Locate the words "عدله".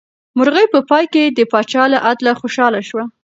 2.07-2.33